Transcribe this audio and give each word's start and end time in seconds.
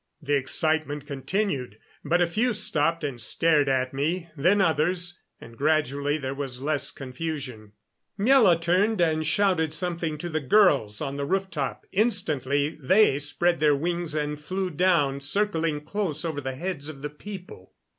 The 0.19 0.33
excitement 0.33 1.05
continued. 1.05 1.77
But 2.03 2.21
a 2.21 2.25
few 2.25 2.53
stopped 2.53 3.03
and 3.03 3.21
stared 3.21 3.69
at 3.69 3.93
me; 3.93 4.29
then 4.35 4.59
others, 4.59 5.19
and 5.39 5.55
gradually 5.55 6.17
there 6.17 6.33
was 6.33 6.59
less 6.59 6.89
confusion. 6.89 7.73
Miela 8.19 8.59
turned 8.59 8.99
and 8.99 9.23
shouted 9.23 9.75
something 9.75 10.17
to 10.17 10.27
the 10.29 10.39
girls 10.41 11.01
on 11.01 11.17
the 11.17 11.25
rooftop. 11.27 11.85
Instantly 11.91 12.79
they 12.81 13.19
spread 13.19 13.59
their 13.59 13.75
wings 13.75 14.15
and 14.15 14.39
flew, 14.41 14.71
down, 14.71 15.19
circling 15.21 15.81
close 15.81 16.25
over 16.25 16.41
the 16.41 16.55
heads 16.55 16.89
of 16.89 17.03
the 17.03 17.09
people. 17.11 17.75